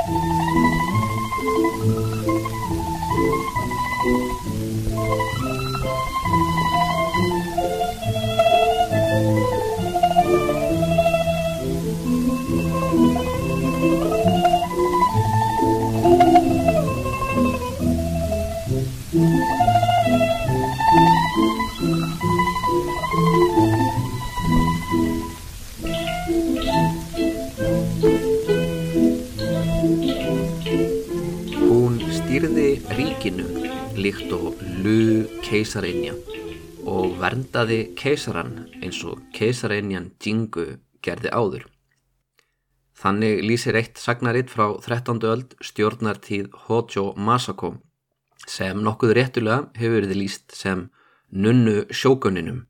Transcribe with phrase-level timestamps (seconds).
[35.74, 36.12] Lu keisarinja
[36.86, 41.64] og verndaði keisaran eins og keisarinjan Jingu gerði áður.
[42.94, 45.18] Þannig lýsir eitt sagnaritt frá 13.
[45.26, 47.72] öld stjórnartíð Hojo Masako
[48.46, 50.84] sem nokkuð réttulega hefur verið lýst sem
[51.32, 52.68] nunnu sjókuninum,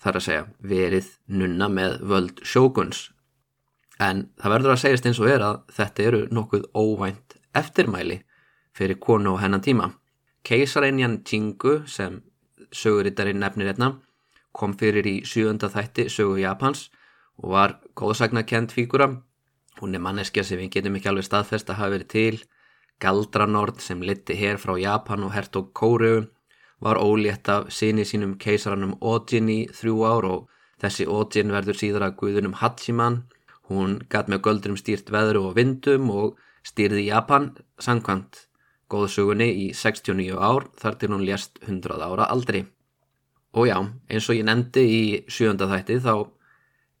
[0.00, 3.10] þar að segja verið nunna með völd sjókuns.
[4.00, 8.22] En það verður að segjast eins og er að þetta eru nokkuð óvænt eftirmæli
[8.72, 9.90] fyrir konu á hennan tíma.
[10.46, 12.22] Keisareinjan Jingu sem
[12.72, 13.94] sögurittarinn nefnir einna
[14.56, 16.88] kom fyrir í sjöunda þætti sögu Japans
[17.36, 19.10] og var góðsagnakent fígura.
[19.80, 22.38] Hún er manneskja sem við getum ekki alveg staðfest að hafa verið til.
[23.02, 26.30] Galdranord sem liti hér frá Japan og hertog Kóru
[26.80, 30.48] var ólétt af síni sínum keisaranum Ojin í þrjú ár og
[30.80, 33.22] þessi Ojin verður síðar að guðunum Hachiman.
[33.68, 38.46] Hún gatt með göldrum stýrt veðru og vindum og stýrði Japan sangkvæmt
[38.92, 42.64] góðsugunni í 69 ár þar til hún lést 100 ára aldri.
[43.56, 43.78] Og já,
[44.10, 46.14] eins og ég nefndi í sjönda þætti þá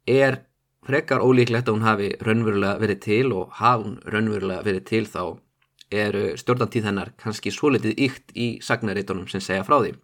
[0.06, 0.40] er
[0.86, 5.22] frekar ólíklegt að hún hafi raunverulega verið til og hafa hún raunverulega verið til þá
[5.90, 9.94] eru stjórnantíð hennar kannski svo litið ykt í sagnarítunum sem segja frá því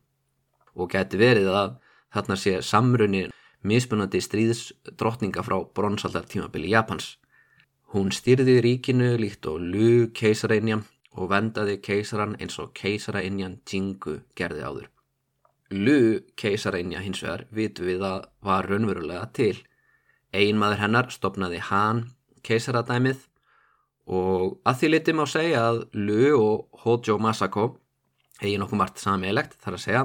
[0.78, 1.76] og geti verið að
[2.14, 3.26] þarna sé samrunni
[3.66, 7.16] mismunandi stríðsdrottninga frá bronsaldar tímabili Japans.
[7.94, 10.80] Hún styrði ríkinu líkt og Lu keisareinja
[11.12, 14.88] og vendaði keisaran eins og keisarainjan Jingu gerði áður.
[15.72, 19.56] Lu keisareinja hins vegar vitu við að var raunverulega til.
[20.32, 22.06] Einmaður hennar stopnaði Han
[22.44, 23.28] keisaradæmið
[24.12, 27.68] og að því litum á segja að Lu og Hojo Masako
[28.42, 30.04] hegi nokkuð margt sameilegt þar að segja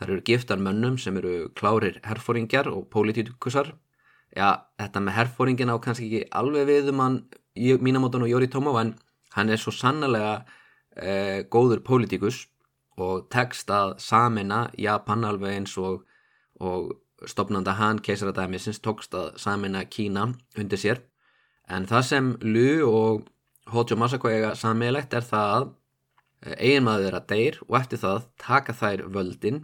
[0.00, 3.72] þar eru giftar mönnum sem eru klárir herfóringjar og pólitíkusar
[4.36, 7.20] já, þetta með herfóringin á kannski ekki alveg við um hann
[7.56, 8.94] Minamoton og Yoritomo en
[9.36, 10.40] hann er svo sannlega
[10.96, 12.46] eh, góður pólitíkus
[13.00, 16.04] og tekst að samina Japan alveg eins og,
[16.60, 16.92] og
[17.28, 21.02] stopnanda hann keisaradæmisins tókst að samina Kína undir sér.
[21.70, 23.28] En það sem Lu og
[23.70, 25.68] Hojo Masako eiga sammeilegt er það að
[26.56, 29.60] eiginmaður þeirra deyr og eftir það taka þær völdin.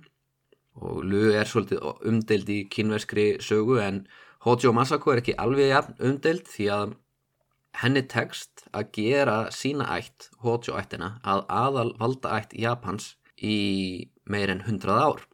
[0.77, 4.05] Og Lu er svolítið umdeild í kínverskri sögu en
[4.47, 6.95] Hojo Masako er ekki alveg umdeild því að
[7.83, 13.57] henni tekst að gera sína ætt, Hojo ættina, að aðal valda ætt Japans í
[14.25, 15.27] meir en hundrað ár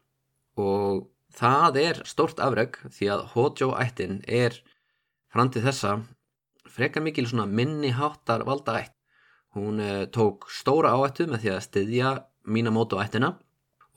[0.63, 4.59] og það er stórt afreg því að Hojo ættin er
[5.33, 6.01] fram til þessa
[6.73, 8.95] frekar mikil svona minni háttar valda ætt.
[9.57, 12.13] Hún uh, tók stóra áættu með því að styðja
[12.49, 13.35] Minamoto ættina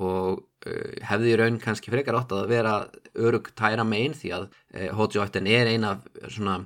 [0.03, 2.73] og uh, hefði í raun kannski frekar átt að vera
[3.15, 5.95] örug tæra megin því að uh, Hojo ættin er eina
[6.27, 6.61] svona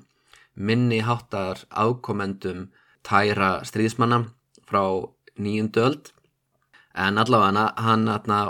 [0.60, 2.68] minni háttar ákomendum
[3.08, 4.26] tæra stríðismanna
[4.68, 4.84] frá
[5.40, 6.12] nýjundu öld
[6.94, 8.08] en allavega hann,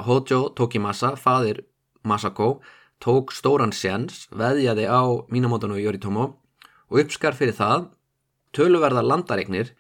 [0.08, 1.64] Hojo Tokimasa, fadir
[2.04, 2.62] Masako
[3.00, 6.26] tók stóran séns, veðjaði á Minamoto og Yoritomo
[6.90, 7.90] og uppskar fyrir það
[8.56, 9.76] töluverðar landaregnir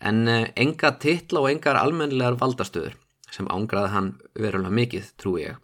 [0.00, 2.94] en enga titla og engar almennilegar valdastöður
[3.32, 5.56] sem ángraði hann verulega mikið, trúi ég.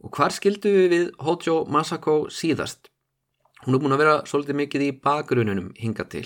[0.00, 2.90] Og hvar skildu við Hojo Masako síðast?
[3.66, 6.22] Hún er búin að vera svolítið mikið í bakgrununum hinga til.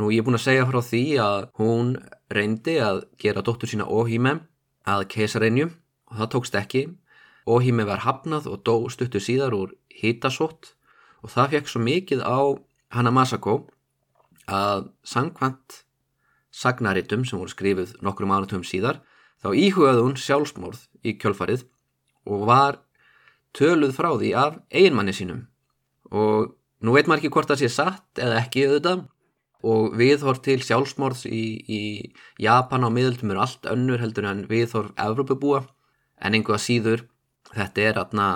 [0.00, 1.90] Nú ég er búin að segja frá því að hún
[2.32, 4.38] reyndi að gera dóttur sína Ohime
[4.88, 6.82] að keisareinju og það tókst ekki.
[7.44, 10.72] Ohime var hafnað og dó stuttu síðar úr hitasótt
[11.20, 12.40] og það fekk svo mikið á
[12.96, 13.58] Hanna Masako
[14.48, 15.82] að sangkvæmt
[16.48, 19.04] sagnaritum sem voru skrifið nokkrum áratum síðar
[19.44, 21.68] þá íhugaði hún sjálfsmórð í kjölfarið
[22.24, 22.80] og var
[23.52, 25.50] töluð frá því af eiginmanni sínum
[26.12, 26.52] og
[26.84, 29.04] nú veit maður ekki hvort það sé satt eða ekki auðvitað.
[29.62, 31.82] Og viðhorf til sjálfsmórðs í, í
[32.42, 35.62] Japan á miðöldum eru allt önnur heldur en viðhorf Evrópubúa.
[36.18, 37.04] En einhvað síður
[37.54, 38.26] þetta er atna,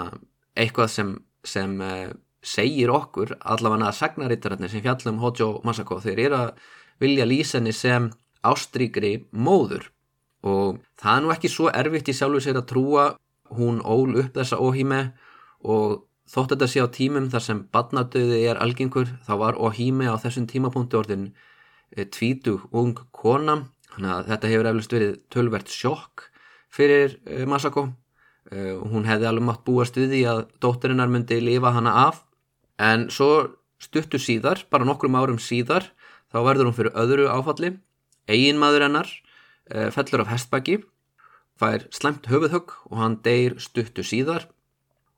[0.54, 1.10] eitthvað sem,
[1.46, 2.14] sem uh,
[2.46, 5.98] segir okkur allavega að sagnarittararnir sem fjallum Hojo Masako.
[6.04, 6.64] Þeir eru að
[7.02, 8.10] vilja lýsa henni sem
[8.46, 9.90] ástríkri móður.
[10.46, 13.06] Og það er nú ekki svo erfitt í sjálfu sér að trúa.
[13.56, 15.00] Hún ól upp þessa óhíme
[15.66, 20.14] og þótt þetta sé á tímum þar sem badnadauði er algengur þá var Ohime á
[20.20, 21.28] þessum tímapunkti orðin
[21.94, 23.62] e, tvítug ung kona.
[23.94, 26.26] Þannig að þetta hefur eflust verið tölvert sjokk
[26.72, 27.88] fyrir e, Masako.
[28.50, 32.24] E, hún hefði alveg mátt búast við því að dótturinnar myndi lifa hana af.
[32.82, 33.30] En svo
[33.82, 35.92] stuttu síðar, bara nokkrum árum síðar
[36.32, 37.76] þá verður hún fyrir öðru áfalli.
[38.26, 39.10] Eiginmaður hennar
[39.94, 40.80] fellur af hestbæki
[41.60, 44.48] fær slemt höfuðhögg og hann deyr stuttu síðar.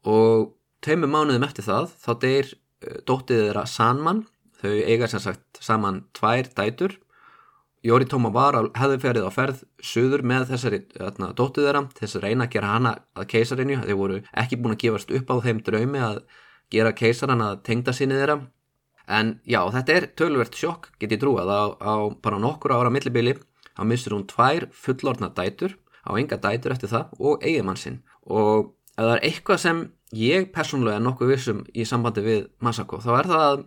[0.07, 0.55] Og
[0.85, 4.25] tveimur mánuðum eftir það þá deyr uh, dóttið þeirra Sanman
[4.59, 6.99] þau eiga sem sagt saman tvær dætur.
[7.87, 12.19] Jóri Tóma var að hefði ferið á ferð söður með þessari þarna, dóttið þeirra þess
[12.19, 15.37] að reyna að gera hana að keisarinju þeir voru ekki búin að gefast upp á
[15.45, 16.19] þeim draumi að
[16.75, 18.41] gera keisaran að tengda sinni þeirra.
[19.09, 21.49] En já þetta er tölvert sjokk get ég trúað.
[21.55, 23.37] Á, á bara nokkur ára millibili
[23.71, 25.79] þá mistur hún tvær fullorna dætur.
[26.03, 28.03] Á enga dætur eftir það og eigimann sinn.
[28.27, 33.01] Og ef það er eitthvað sem ég persónulega er nokkuð vissum í sambandi við Masako
[33.05, 33.65] þá er það að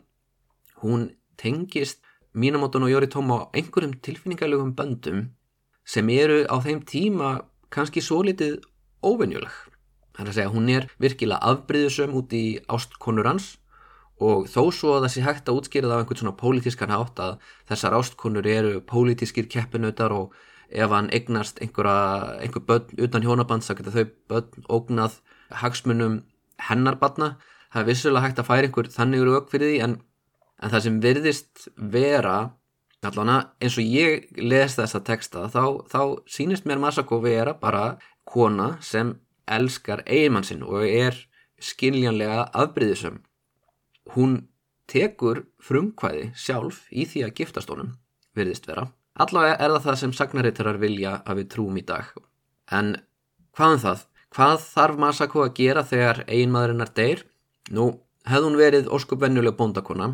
[0.82, 2.02] hún tengist
[2.34, 5.26] Minamoton og Yoritomo á einhverjum tilfinningarlegum böndum
[5.86, 7.32] sem eru á þeim tíma
[7.74, 8.62] kannski svo litið
[9.04, 9.52] óvenjuleg.
[10.16, 13.58] Það er að segja hún er virkilega afbríðusum út í ástkonur hans
[14.22, 17.22] og þó svo að það sé hægt að útskýra það á einhvern svona pólitískan hátt
[17.26, 17.38] að
[17.72, 20.36] þessar ástkonur eru pólitískir keppinautar og
[20.72, 25.18] ef hann eignast einhver börn utan hjónaband þá getur þau börn ógnað
[25.64, 26.22] hagsmunum
[26.70, 27.36] hennar batna
[27.72, 29.98] það er vissulega hægt að færa einhver þannig rauk fyrir því en,
[30.62, 32.38] en það sem virðist vera
[33.02, 37.98] allavega eins og ég les þessa texta þá, þá sínist mér Masako vera bara
[38.30, 39.16] kona sem
[39.50, 41.18] elskar eiginmann sinn og er
[41.62, 43.20] skiljanlega afbríðisum
[44.16, 44.38] hún
[44.92, 47.96] tekur frumkvæði sjálf í því að giftast honum
[48.38, 48.88] virðist vera.
[49.22, 52.12] Allavega er það það sem sagnarittar vilja að við trúum í dag.
[52.72, 52.96] En
[53.56, 57.26] hvað um það Hvað þarf Masako að gera þegar einmaðurinnar deyr?
[57.76, 57.90] Nú,
[58.24, 60.14] hefði hún verið óskupvennuleg bóndakona,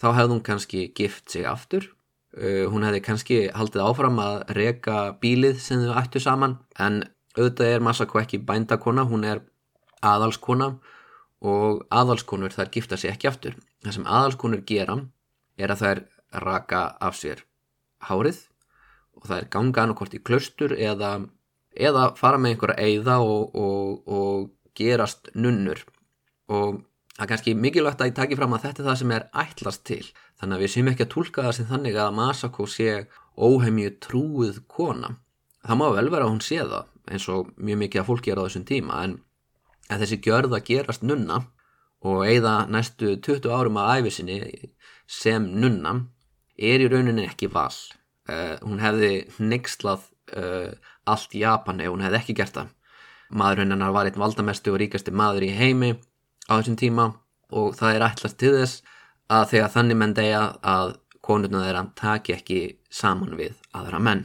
[0.00, 1.90] þá hefði hún kannski gift sig aftur.
[2.30, 7.02] Uh, hún hefði kannski haldið áfram að reka bílið sem þau ættu saman, en
[7.36, 9.42] auðvitað er Masako ekki bændakona, hún er
[10.00, 10.70] aðalskona
[11.40, 13.58] og aðalskonur þær gifta sig ekki aftur.
[13.84, 14.96] Það sem aðalskonur gera
[15.60, 16.02] er að þær
[16.46, 17.44] raka af sér
[18.08, 18.46] hárið
[19.20, 21.18] og er ganga annarkort í klaustur eða
[21.76, 25.82] eða fara með einhverja eiða og, og, og gerast nunnur.
[26.50, 26.82] Og
[27.14, 29.84] það er kannski mikilvægt að ég taki fram að þetta er það sem er ætlast
[29.86, 30.04] til.
[30.40, 32.94] Þannig að við séum ekki að tólka það sem þannig að Masako sé
[33.36, 35.14] óheimju trúið kona.
[35.60, 38.44] Það má vel vera að hún sé það eins og mjög mikið að fólk gera
[38.44, 39.16] á þessum tíma en,
[39.90, 41.40] þessi gjörð að gerast nunna
[42.06, 44.38] og eigða næstu 20 árum að æfisinni
[45.10, 45.96] sem nunna
[46.56, 47.74] er í rauninni ekki val.
[48.30, 50.06] Uh, hún hefði nextlað
[50.38, 50.70] uh,
[51.08, 52.70] allt Japan ef hún hefði ekki gert það.
[53.30, 55.92] Maðurinn hennar var einn valdamestu og ríkasti maður í heimi
[56.50, 57.06] á þessum tíma
[57.54, 58.82] og það er ætlast til þess
[59.30, 62.60] að þegar þannig menn degja að konurna þeirra taki ekki
[62.90, 64.24] saman við aðra menn.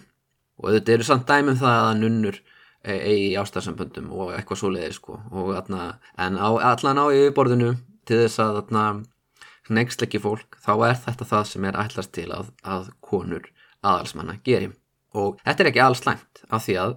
[0.62, 4.72] Og þetta eru samt dæmum það að nunnur e, eigi í ástarsamböndum og eitthvað svo
[4.74, 5.20] leiði sko.
[5.58, 7.76] Atna, en á, allan á yfirborðinu
[8.08, 9.04] til þess að
[9.70, 13.48] nextleiki fólk þá er þetta það sem er ætlast til að, að konur
[13.86, 14.74] aðalsmanna gerir
[15.16, 16.96] og þetta er ekki alls slæmt af því að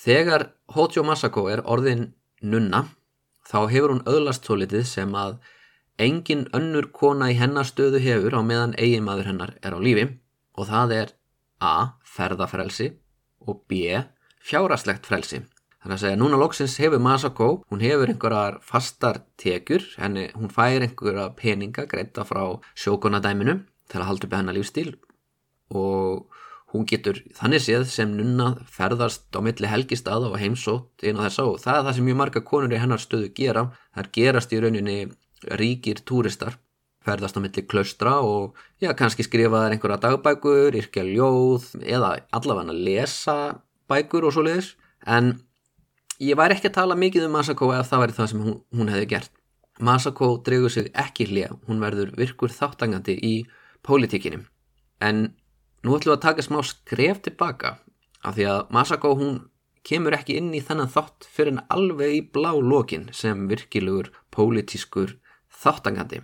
[0.00, 2.10] þegar Hojo Masako er orðin
[2.40, 2.86] nunna
[3.50, 5.38] þá hefur hún öðlast svo litið sem að
[6.00, 10.06] engin önnur kona í hennar stöðu hefur á meðan eiginmaður hennar er á lífi
[10.56, 11.16] og það er
[11.60, 12.00] A.
[12.08, 12.94] ferðafrelsi
[13.44, 14.00] og B.
[14.40, 15.42] fjáraslegt frelsi.
[15.80, 20.84] Þannig að segja, núna loksins hefur Masako, hún hefur einhverjar fastar tekjur, henni, hún fær
[20.84, 22.42] einhverja peninga greita frá
[22.76, 24.94] sjókonadæminu til að halda upp hennar lífstíl
[25.76, 26.39] og
[26.70, 31.56] Hún getur þannig séð sem nunna ferðast á milli helgistað og heimsótt á þess að
[31.64, 33.64] það er það sem mjög marga konur í hennar stöðu gera.
[33.94, 34.98] Það er gerast í rauninni
[35.58, 36.58] ríkir túristar,
[37.02, 42.76] ferðast á milli klaustra og já, kannski skrifa þær einhverja dagbækur, yrkja ljóð eða allavega
[42.76, 43.36] lesa
[43.90, 44.76] bækur og svo leiðis.
[45.10, 45.34] En
[46.22, 48.94] ég væri ekki að tala mikið um Masako ef það væri það sem hún, hún
[48.94, 49.34] hefði gert.
[49.80, 53.34] Masako dregur sig ekki hlið, hún verður virkur þáttangandi í
[53.82, 54.44] pólitíkinum.
[55.00, 55.30] En
[55.80, 57.78] Nú ætlum við að taka smá skref tilbaka
[58.20, 59.36] af því að Masako hún
[59.86, 65.14] kemur ekki inn í þennan þátt fyrir en alveg í blá lokin sem virkilegur pólitískur
[65.62, 66.20] þáttangandi.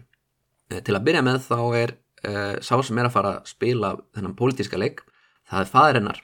[0.70, 1.94] Eh, til að byrja með þá er
[2.26, 5.00] uh, sá sem er að fara að spila þennan pólitíska leik,
[5.48, 6.20] það er fadur hennar,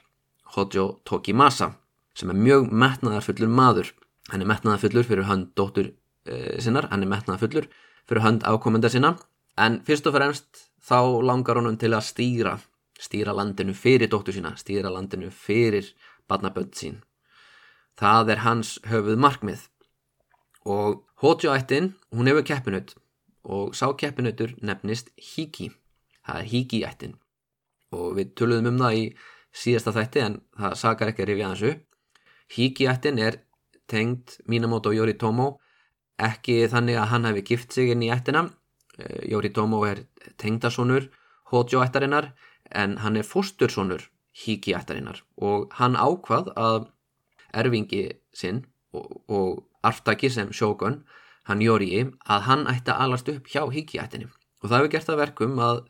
[0.53, 1.71] Hojo Tokimasa,
[2.13, 3.89] sem er mjög metnaðarfullur maður.
[4.29, 7.65] Hann er metnaðarfullur fyrir hönd dóttur uh, sinnar, hann er metnaðarfullur
[8.05, 9.15] fyrir hönd ákomenda sinna,
[9.57, 12.57] en fyrst og fremst þá langar honum til að stýra
[13.03, 15.91] stýra landinu fyrir dóttur sína, stýra landinu fyrir
[16.31, 17.01] barnabönd sín.
[17.99, 19.67] Það er hans höfuð markmið
[20.65, 22.95] og Hojo-ættin, hún hefur keppinut
[23.43, 25.69] og sá keppinutur nefnist Hiki.
[26.23, 27.15] Það er Hiki-ættin.
[27.93, 29.03] Og við töluðum um það í
[29.53, 31.73] síðasta þætti en það sakar ekki að rifja þessu
[32.53, 33.39] Hiki-ættin er
[33.89, 35.59] tengd Minamoto Yoritomo.
[36.21, 38.45] Ekki þannig að hann hefði gift sig inn í ættina.
[38.97, 40.05] Eh, Yoritomo er
[40.37, 41.09] tengdasonur
[41.51, 42.31] Hojo-ættarinnar
[42.73, 46.87] en hann er fóstursonur Hiki-ættarinnar og hann ákvað að
[47.53, 48.63] erfingi sinn
[48.93, 51.03] og, og arftaki sem sjókun,
[51.49, 51.91] hann Jóri,
[52.25, 54.29] að hann ætti að alast upp hjá Hiki-ættinni.
[54.63, 55.83] Og það hefur gert það verkum að,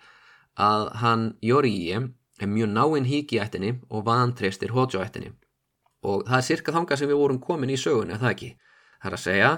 [0.57, 5.31] að hann Jóri er mjög náinn Hiki-ættinni og vantreistir Hojo-ættinni.
[6.03, 8.49] Og það er cirka þanga sem við vorum komin í sögun, er það ekki?
[9.03, 9.51] Það er að segja,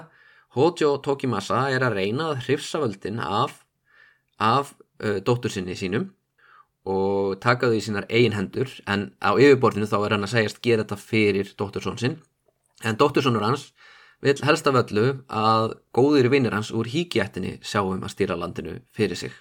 [0.56, 3.64] Hojo Tokimasa er að reyna að hrifsa völdin af,
[4.38, 6.12] af uh, dóttur sinni sínum
[6.86, 10.62] og taka þau í sínar eigin hendur en á yfirborðinu þá er hann að segjast
[10.62, 12.16] gera þetta fyrir dóttursón sinn
[12.84, 13.72] en dóttursónur hans
[14.22, 19.18] vil helst af öllu að góðir vinnir hans úr híkjættinni sjáum að stýra landinu fyrir
[19.18, 19.32] sig.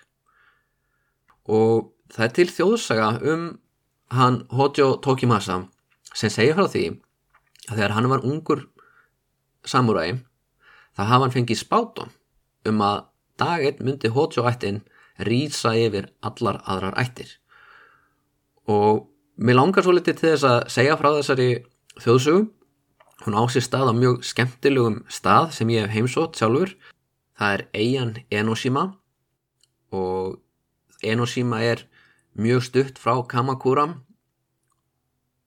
[1.48, 3.46] Og það er til þjóðsaga um
[4.16, 5.62] hann Hojo Tokimasa
[6.14, 6.86] sem segir frá því
[7.70, 8.66] að þegar hann var ungur
[9.66, 10.20] samuræi
[10.96, 12.12] þá hafa hann fengið spátum
[12.70, 13.06] um að
[13.40, 14.84] daginn myndi Hojo ættin
[15.20, 17.30] rýsa yfir allar aðrar ættir.
[18.68, 19.08] Og
[19.38, 21.50] mér langar svo litið til þess að segja frá þessari
[22.02, 22.52] þjóðsögum
[23.24, 26.76] Hún á sér stað á mjög skemmtilegum stað sem ég hef heimsótt sjálfur.
[27.40, 28.84] Það er eigin Enoshima
[29.90, 30.36] og
[31.02, 31.86] Enoshima er
[32.38, 33.88] mjög stutt frá Kamakura.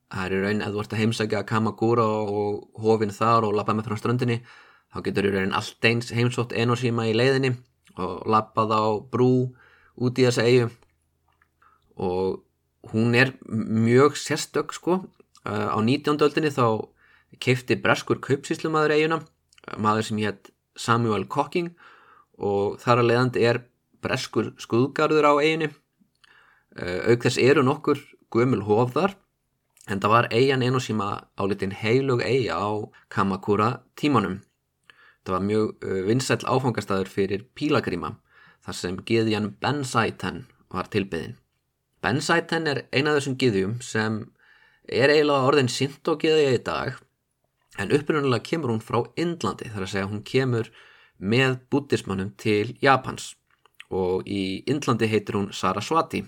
[0.08, 3.76] Það er í raun að þú ert að heimsækja Kamakura og hofinn þar og lappa
[3.76, 4.40] með frá ströndinni.
[4.88, 7.52] Þá getur í raun allt eins heimsótt Enoshima í leiðinni
[7.98, 9.32] og lappað á brú
[9.98, 10.70] út í þessa eigu.
[11.98, 12.44] Og
[12.92, 15.02] hún er mjög sérstök sko.
[15.44, 16.18] Á 19.
[16.22, 16.88] öldinni þá
[17.42, 19.20] keifti breskur kaupsíslumadur eiguna,
[19.76, 21.74] maður sem hétt Samuel Cocking
[22.38, 23.62] og þar að leiðandi er
[24.02, 25.70] breskur skuðgarður á eiginu.
[26.78, 27.98] Auk þess eru nokkur
[28.30, 29.16] gömul hofðar
[29.88, 31.08] en það var eigan einu síma
[31.40, 32.70] álitin heilug eiga á
[33.08, 34.42] Kamakura tímanum.
[35.28, 38.14] Það var mjög eh, vinsæl áfangastæður fyrir pílagríma
[38.64, 41.34] þar sem giðjan Bensaiten var tilbyðin.
[42.00, 44.22] Bensaiten er eina af þessum giðjum sem
[44.88, 46.96] er eiginlega orðin sint og giðja í dag
[47.76, 50.70] en upprunalega kemur hún frá Indlandi þar að segja hún kemur
[51.20, 53.34] með buddhismannum til Japans.
[53.92, 56.22] Og í Indlandi heitir hún Saraswati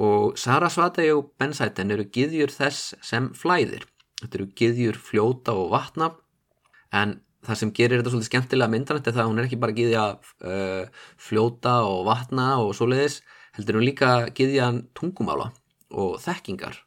[0.00, 3.84] og Saraswati og Bensaiten eru giðjur þess sem flæðir.
[4.22, 6.08] Þetta eru giðjur fljóta og vatna
[6.96, 9.76] en það sem gerir þetta svolítið skemmtilega myndrænt er það að hún er ekki bara
[9.76, 13.20] giðja uh, fljóta og vatna og svoleiðis
[13.56, 15.50] heldur hún líka giðjan tungumála
[15.92, 16.78] og þekkingar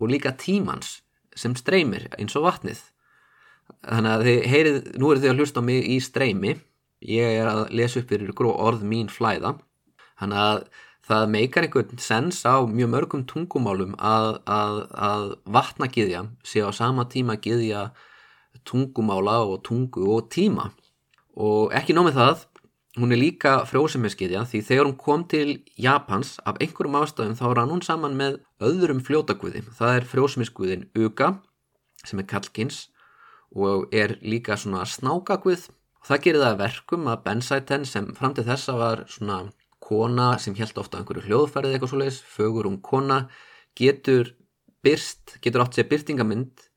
[0.00, 0.98] og líka tímans
[1.36, 2.82] sem streymir eins og vatnið.
[3.86, 6.54] Þannig að þið heyrið, nú eru þið að hlusta á mig í streymi.
[7.06, 9.54] Ég er að lesa upp fyrir gró orð mín flæða.
[10.20, 10.62] Þannig að
[11.10, 16.70] það meikar einhvern sens á mjög mörgum tungumálum að, að, að vatna giðja sé á
[16.76, 17.88] sama tíma giðja
[18.66, 20.70] tungumála og tungu og tíma.
[21.36, 22.46] Og ekki nómið það
[22.98, 27.74] hún er líka frjósemiskiðja því þegar hún kom til Japans af einhverjum ástæðum þá rann
[27.74, 29.62] hún saman með öðrum fljótaguði.
[29.78, 31.36] Það er frjósemiskguðin Uga
[32.04, 32.88] sem er Kalkins
[33.54, 38.46] og er líka svona snákakvið og það gerir það verkum að Bensaiten sem fram til
[38.48, 39.42] þessa var svona
[39.80, 43.24] kona sem held ofta einhverju hljóðfærið eitthvað svo leiðis, fögur um kona
[43.78, 44.34] getur
[44.84, 46.69] byrst, getur átt sér byrtingamind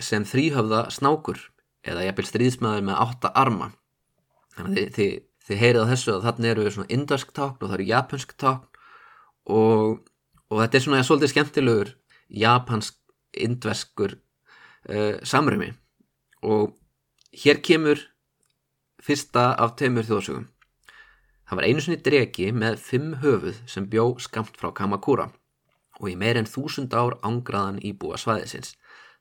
[0.00, 1.40] sem þrýhöfða snákur
[1.84, 3.70] eða jæfnvel stríðsmaður með átta arma
[4.56, 7.76] þannig að þið, þið, heyrið á þessu að þarna eru svona indösk tákn og það
[7.78, 8.82] eru japansk tákn
[9.54, 10.00] og,
[10.50, 11.94] og þetta er svona svolítið skemmtilegur
[12.44, 12.98] japansk
[13.34, 15.72] indveskur uh, samrömi
[16.44, 16.74] og
[17.34, 18.00] hér kemur
[19.04, 20.46] fyrsta af tveimur þjóðsögum.
[21.44, 25.28] Það var einu sinni dregi með fimm höfuð sem bjó skamt frá Kamakura
[26.00, 28.72] og í meir en þúsund ár ángraðan íbúa svæðisins.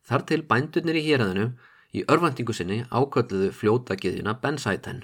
[0.04, 1.48] Þar til bændurnir í héræðinu
[1.96, 5.04] í örvendingu sinni ákvölduðu fljóta giðjuna Bensaiten.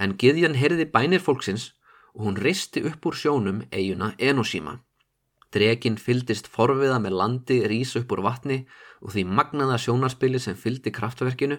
[0.00, 1.70] En giðjan heyrði bænir fólksins
[2.14, 4.80] og hún risti upp úr sjónum eiguna Enoshima.
[5.52, 8.62] Dregin fyldist forviða með landi rís upp úr vatni
[9.00, 11.58] og því magnaða sjónarspili sem fyldi kraftverkinu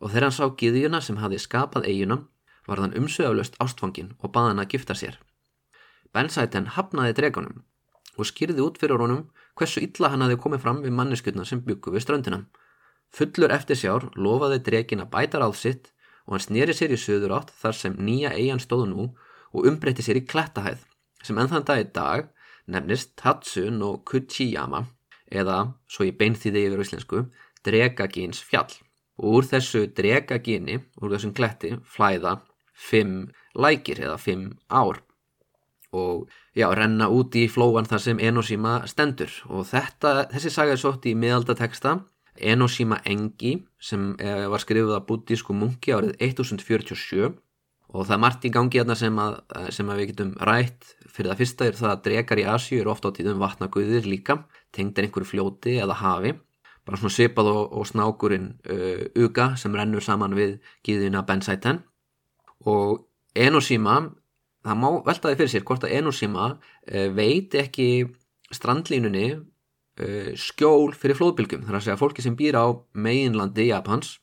[0.00, 2.22] og þegar hann sá giðjuna sem hafi skapað eiguna
[2.68, 5.18] var þann umsöðalöst ástfangin og baða hann að gifta sér.
[6.12, 7.64] Bensæten hafnaði dregunum
[8.16, 9.26] og skýrði út fyrir honum
[9.58, 12.40] hversu illa hann hafi komið fram við manneskutna sem byggu við ströndina.
[13.14, 15.92] Fullur eftir sjár lofaði dregin að bæta ráð sitt
[16.26, 19.06] og hann snýri sér í söður átt þar sem nýja eigin stóðu nú
[19.54, 20.82] og umbreytti sér í klettahæð
[21.24, 22.30] sem ennþann dag í dag
[22.66, 24.84] nefnist Tatsun og Kuchiyama
[25.30, 27.22] eða, svo ég beinþýði yfir íslensku,
[27.64, 28.72] Dregagins fjall.
[29.14, 32.40] og úr þessu drega gini, úr þessum kletti, flæða
[32.74, 34.98] fimm lækir eða fimm ár
[35.94, 39.30] og já, renna út í flóan þar sem Enosima stendur.
[39.50, 42.00] Og þetta, þessi saga er sótt í miðaldateksta
[42.34, 47.30] Enosima Engi sem eh, var skrifuð af buddísku munki árið 1047
[47.94, 49.36] og það er margt í gangi hérna sem, að,
[49.74, 50.88] sem að við getum rætt.
[51.14, 54.40] Fyrir það fyrsta er það að drekar í Asju eru ofta á tíðum vatnaguðir líka
[54.74, 56.34] tengdir einhverju fljóti eða hafi.
[56.84, 61.84] Bara svona sipað og, og snákurinn uh, Uga sem rennur saman við gíðina Bensaiten
[62.66, 64.00] og Enosima
[64.64, 67.88] það má veltaði fyrir sér hvort að Enosima uh, veit ekki
[68.54, 71.66] strandlínunni uh, skjól fyrir flóðbylgjum.
[71.66, 72.66] Þar að segja fólki sem býr á
[72.96, 74.16] meginlandi Japans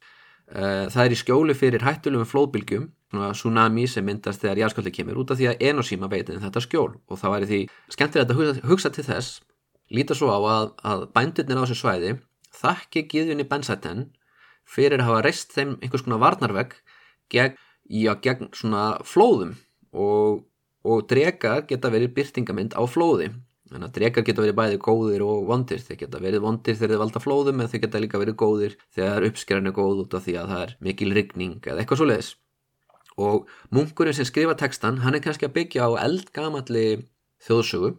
[0.54, 5.34] uh, það er í skjólu fyrir hættulegum flóðbylgjum tsunami sem myndast þegar jársköldi kemur út
[5.34, 6.94] af því að Enosima veitin þetta skjól.
[7.12, 9.42] Og það væri því skemmtilegt að hugsa, hugsa til þess
[9.92, 12.14] líta svo á að, að bændurnir á þessu svæði
[12.56, 14.06] þakki giðjunni Bensaten
[14.68, 16.78] fyrir að hafa reist þeim einhvers konar varnarvegg
[17.32, 17.58] gegn,
[18.24, 19.58] gegn svona flóðum
[19.92, 20.44] og,
[20.84, 23.32] og drekar geta verið byrtingamind á flóði
[23.72, 25.80] Þannig að drekar geta verið bæði góðir og vondir.
[25.80, 29.26] Þeir geta verið vondir þegar þeir valda flóðum en þeir geta líka verið góðir þegar
[29.30, 32.32] uppskerðin er góð út af því að það er mikil rigning eða eitthvað svo leiðis.
[33.22, 36.86] Og munkurinn sem skrifa textan, hann er kannski að byggja á eldgamalli
[37.48, 37.94] þjóðsögu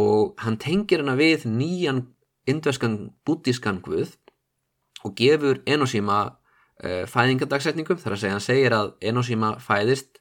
[0.00, 2.06] og hann tengir hana við nýjan
[2.48, 2.96] indverskan
[3.28, 4.16] bútískan guð
[5.04, 6.20] og gefur Enosima
[6.80, 8.00] uh, fæðingadagsætningum.
[8.00, 10.19] Þar að segja hann segir að Enosima fæðist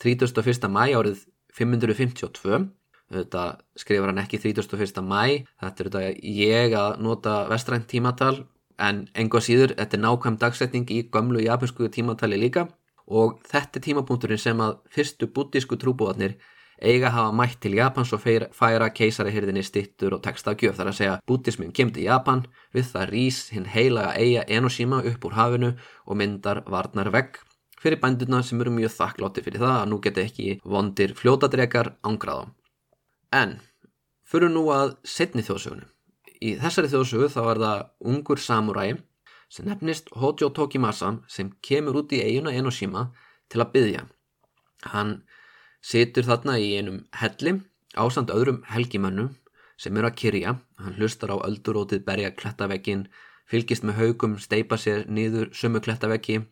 [0.00, 0.68] 31.
[0.72, 1.24] mæ árið
[1.56, 2.68] 552
[3.10, 3.44] þetta
[3.78, 5.02] skrifur hann ekki 31.
[5.04, 8.44] mæ þetta er þetta ég að nota vestrænt tímatal
[8.80, 12.68] en enga síður þetta er nákvæm dagsetning í gömlu japansku tímatali líka
[13.10, 16.38] og þetta er tímapunkturinn sem að fyrstu buddísku trúbúðarnir
[16.80, 21.18] eiga hafa mætt til Japans og færa keisarihyrðinni stittur og texta gjöf þar að segja
[21.28, 25.74] buddhismin kemur til Japan við það rís hinn heilaga eiga Enoshima upp úr hafinu
[26.06, 27.42] og myndar varnar vegg
[27.80, 32.50] fyrir bænduna sem eru mjög þakklátti fyrir það að nú geti ekki vondir fljótadrekar ángraða.
[33.32, 33.56] En,
[34.26, 35.88] fyrir nú að setni þjóðsögunu.
[36.40, 38.92] Í þessari þjóðsögu þá er það ungur samuræi
[39.50, 43.08] sem nefnist Hojo Tokimasa sem kemur út í eiguna Enoshima
[43.50, 44.06] til að byggja.
[44.92, 45.20] Hann
[45.82, 47.58] situr þarna í einum helli
[47.98, 49.34] ásand öðrum helgimannum
[49.80, 50.54] sem eru að kyrja.
[50.78, 53.06] Hann hlustar á öldurótið berja klettavekkin,
[53.48, 56.42] fylgist með haugum, steipa sér nýður sömu klettavekki,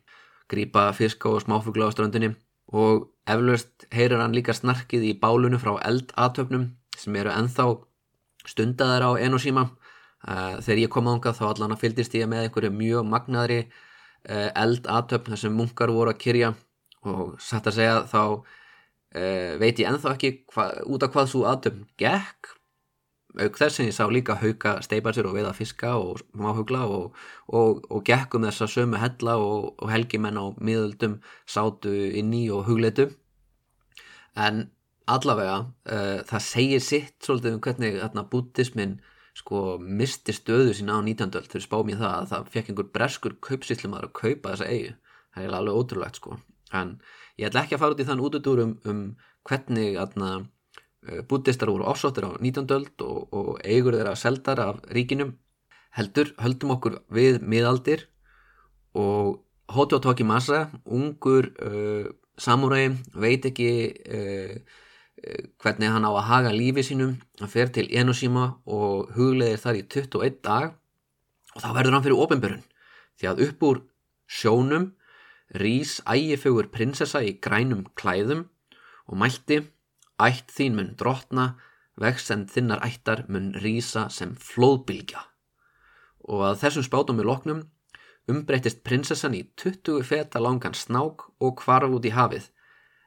[0.49, 2.33] grýpa fiska og smáfugla á strandinni
[2.73, 7.69] og eflaust heyrir hann líka snarkið í bálunu frá eldatöfnum sem eru enþá
[8.49, 9.69] stundaðar á Enosíma
[10.19, 15.33] þegar ég kom ánga þá allan að fyldist ég með einhverju mjög magnaðri uh, eldatöfn
[15.33, 16.53] þar sem munkar voru að kyrja.
[17.07, 21.45] Og satt að segja þá uh, veit ég enþá ekki hva, út af hvað svo
[21.47, 22.55] aðtöfn gekk
[23.37, 27.15] auk þess sem ég sá líka hauka steipa sér og veiða fiska og máhugla og,
[27.47, 32.65] og, og gekkum þessa sömu hella og, og helgimenn á miðöldum sátu inn í og
[32.69, 33.09] hugleitu
[34.39, 34.65] en
[35.09, 38.97] allavega uh, það segir sitt svolítið um hvernig þarna bútismin
[39.37, 41.37] sko misti stöðu sína á 19.
[41.37, 44.95] öll þau spá mér það að það fekk einhver breskur kaupsýtlumar að kaupa þessa eigu
[45.35, 46.37] það er alveg ótrúlegt sko.
[46.75, 46.95] En
[47.39, 49.03] ég ætla ekki að fara út í þann útudur um,
[49.47, 50.31] hvernig þarna
[51.07, 52.67] Eh, búddistar voru ásóttir á 19.
[52.75, 55.37] öld og, og eigur þeirra seldar af ríkinum
[55.95, 58.03] heldur, höldum okkur við miðaldir
[58.99, 62.09] og Hoto Tokimasa, ungur uh,
[62.41, 63.69] samúræði, veit ekki
[64.09, 64.55] uh,
[65.61, 69.85] hvernig hann á að haga lífi sínum, hann fer til Enoshima og hugleðir þar í
[69.85, 70.73] 21 dag
[71.53, 72.63] og þá verður hann fyrir ofinbörun
[73.19, 73.83] því að upp úr
[74.27, 74.91] sjónum
[75.63, 78.47] rís ægifögur prinsessa í grænum klæðum
[79.07, 79.63] og mælti
[80.19, 81.53] Ætt þín mun drotna,
[81.99, 85.21] vex en þinnar ættar mun rýsa sem flóðbylgja.
[86.27, 87.61] Og að þessum spátum við loknum
[88.29, 92.49] umbreytist prinsessan í 20 feta langan snák og kvarf út í hafið,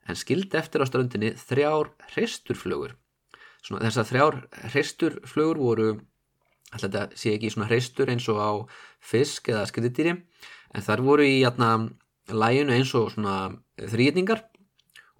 [0.08, 2.96] en skildi eftir á ströndinni þrjár hreisturflögur.
[3.62, 4.38] Svona, þessar þrjár
[4.72, 5.90] hreisturflögur voru,
[6.72, 8.50] alltaf þetta sé ekki svona hreistur eins og á
[9.12, 10.16] fisk eða skriðdýri,
[10.74, 11.74] en þar voru í jætna
[12.32, 13.36] læginu eins og svona
[13.78, 14.42] þrýtningar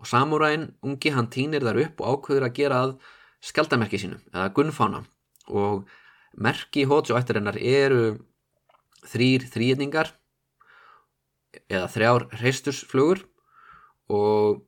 [0.02, 2.96] og samúræðin ungi hann týnir þar upp og ákveður að gera að
[3.46, 5.04] skjaldamerki sínum eða gunnfána.
[5.54, 5.86] Og
[6.34, 8.18] merki hótsjó ættarinnar eru
[9.06, 10.12] þrýr þrýðningar
[11.70, 13.24] eða þrjár hreistusflugur.
[14.10, 14.62] Og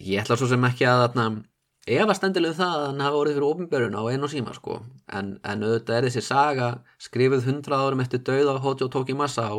[0.00, 1.28] ég ætla svo sem ekki að þarna
[1.92, 4.80] efast endilega um það að hann hafa orðið fyrir ofinbörun á einu síma sko.
[5.12, 9.56] En, en auðvitað er þessi saga skrifið hundrað árum eftir dauða Hojo Tokimasa á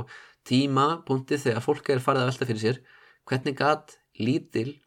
[0.47, 2.79] tíma punktið þegar fólk er farið að velta fyrir sér
[3.29, 4.77] hvernig gatt lítil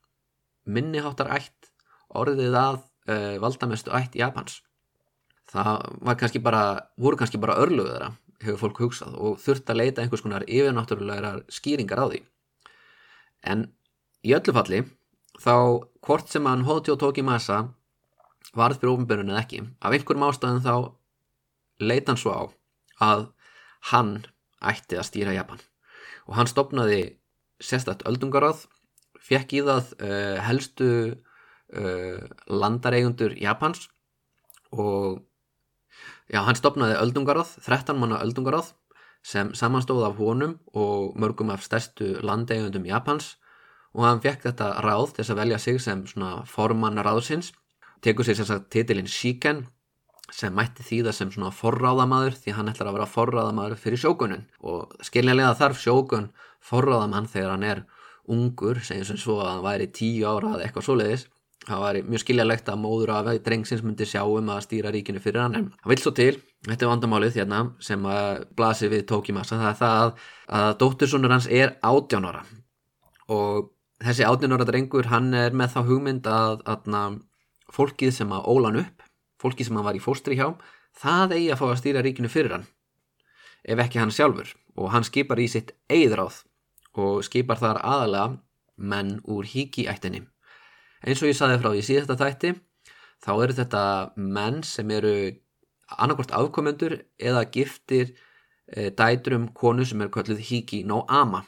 [0.66, 1.72] minniháttar ætt
[2.16, 4.60] orðið að uh, valdamestu ætt Japans
[5.50, 6.62] það var kannski bara
[6.98, 8.12] voru kannski bara örluðu þeirra
[8.42, 12.20] hefur fólk hugsað og þurft að leita einhvers konar yfirnáttúrulegar skýringar á því.
[13.46, 13.66] En
[14.26, 14.82] í öllu falli
[15.40, 15.54] þá
[16.04, 17.62] hvort sem hann Hojo Tokimasa
[18.56, 20.74] varð fyrir ofinbjörnun eða ekki, af einhverjum ástæðum þá
[21.82, 22.42] leita hann svo á
[23.06, 23.26] að
[23.92, 24.12] hann
[24.64, 25.60] ætti að stýra Japan
[26.26, 27.18] og hann stopnaði
[27.62, 28.64] sérstætt öldungaráð,
[29.26, 33.88] fekk í það uh, helstu uh, landareigundur Japans
[34.72, 35.22] og
[36.30, 38.72] já, hann stopnaði öldungaráð, 13 manna öldungaráð
[39.26, 43.34] sem samanstóð af honum og mörgum af stærstu landeigundum Japans
[43.96, 47.52] og hann fekk þetta ráð þess að velja sig sem svona formann ráðsins.
[48.04, 49.64] Tekur sér sérstaklega titilinn Shiken
[50.32, 54.94] sem mætti þýða sem svona forráðamadur því hann ætlar að vera forráðamadur fyrir sjókunin og
[55.06, 56.28] skiljanlega þarf sjókun
[56.66, 57.82] forráðamann þegar hann er
[58.32, 61.26] ungur, segjum sem svo að hann væri tíu ára eða eitthvað svoleiðis
[61.66, 65.42] það væri mjög skiljanlegt að móður af drengsins myndi sjá um að stýra ríkinu fyrir
[65.42, 65.56] hann.
[65.58, 66.36] En hann vil svo til,
[66.66, 70.12] þetta er vandamálið hérna, sem að blasi við Tókimasa það er það að,
[70.60, 72.44] að dóttursonur hans er átjánara
[73.34, 73.72] og
[74.04, 77.18] þessi átjánara drengur hann er með þá hugmynd að, að
[77.74, 79.06] fólkið sem að ólan upp
[79.42, 80.52] fólkið sem hann var í fóstri hjá
[80.96, 82.68] það eigi að fá að stýra ríkinu fyrir hann
[83.66, 84.52] ef ekki hann sjálfur.
[84.76, 86.42] Og hann skipar í sitt eigðráð
[86.96, 88.38] og skipar þar aðalega
[88.76, 90.22] menn úr híkiættinni
[91.06, 92.54] eins og ég saði frá því síðasta þætti
[93.24, 93.82] þá eru þetta
[94.16, 95.16] menn sem eru
[95.96, 98.14] annarkort afkomendur eða giftir
[98.66, 101.44] e, dæturum konu sem er kallið Hiki no Ama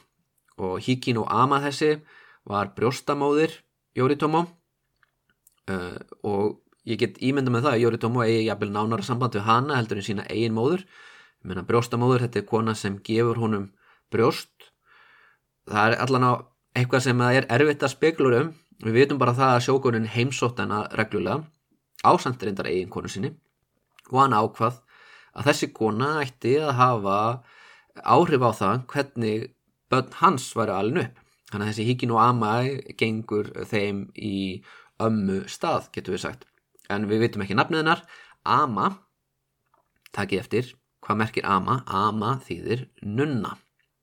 [0.57, 1.97] og Hiki no Ama þessi
[2.49, 3.59] var brjóstamóðir
[3.97, 4.45] Yoritomo
[5.69, 9.77] uh, og ég get ímynda með það að Yoritomo eigi jafnvel nánara samband við hana
[9.77, 10.85] heldur en sína eigin móður.
[11.39, 13.69] Ég menna brjóstamóður, þetta er kona sem gefur honum
[14.11, 14.58] brjóst
[15.69, 16.33] það er allan á
[16.77, 18.51] eitthvað sem er erfitt að speklur um.
[18.79, 21.43] Við vitum bara það að sjókunin heimsótt hana reglulega
[22.07, 23.33] ásamt reyndar eigin konu sinni
[24.07, 24.77] og hann ákvað
[25.35, 27.17] að þessi kona ætti að hafa
[27.99, 29.49] áhrif á það hvernig
[29.91, 31.19] börn hans væri alveg upp.
[31.49, 32.53] Þannig að þessi híkin og ama
[33.01, 34.61] gengur þeim í
[35.01, 36.45] ömmu stað getur við sagt.
[36.89, 38.03] En við vitum ekki nafnið hennar.
[38.45, 38.91] Ama
[40.15, 40.69] takkið eftir,
[41.03, 41.81] hvað merkir Ama?
[41.85, 43.57] Ama þýðir nunna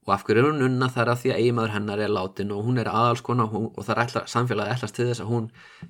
[0.06, 2.62] og af hverju er hún nunna þar að því að eiginmaður hennar er látin og
[2.62, 5.48] hún er aðalskona og það er ætla, samfélagi ætlast til þess að hún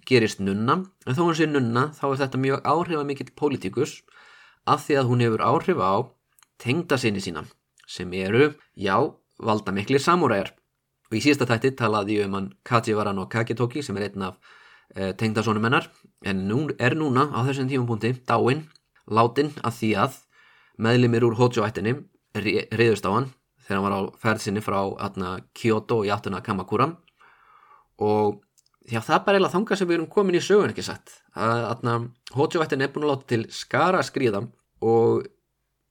[0.09, 0.79] gerist nunna.
[1.05, 3.99] En þó hún sé nunna þá er þetta mjög áhrifamikill pólitíkus
[4.65, 5.95] af því að hún hefur áhrif á
[6.57, 7.45] tengda sinni sína
[7.87, 8.97] sem eru, já,
[9.39, 10.55] valda miklir samúræjar.
[11.13, 14.41] Og í síðasta tætti talaði um hann Kajivaran og Kakitoki sem er einn af
[14.97, 15.91] e, tengdasónum hennar.
[16.25, 18.65] En nú, er núna á þessum tímapunkti dáinn,
[19.07, 20.23] látin að því að
[20.83, 22.01] meðlimir úr Hojo-ættinni
[22.35, 23.29] reyðust á hann
[23.67, 26.93] þegar hann var á ferðsynni frá atna, Kyoto í áttuna Kamakura.
[28.03, 28.43] Og
[28.87, 31.17] að það bara er að þanga sem við erum komin í sögun ekki satt?
[31.35, 34.45] Hojo-ættin er búin að láta til skara skrýða
[34.87, 35.27] og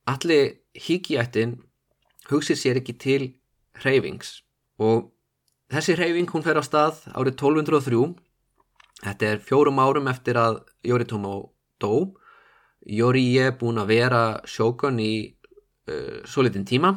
[0.07, 1.57] allir híki-ættin
[2.29, 3.23] hugsið sér ekki til
[3.83, 4.39] hreyfings.
[4.79, 5.11] Og
[5.73, 8.13] þessi hreyfing hún fer á stað árið 1203
[9.03, 11.33] Þetta er fjórum árum eftir að Yoritomo
[11.81, 12.15] dó.
[12.85, 15.13] Yori er búin að vera sjókun í
[15.89, 16.93] uh, svo litin tíma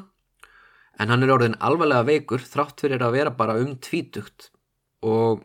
[0.98, 4.50] en hann er orðin alvarlega veikur þrátt fyrir að vera bara um tvítugt
[5.06, 5.44] og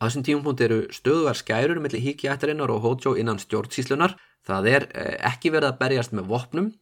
[0.00, 4.16] á þessum tímapunkt eru stöðuvar skærur mellir híkjættarinnar og Hojo innan stjórnsíslunar.
[4.44, 6.72] Það er uh, ekki verið að berjast með vopnum,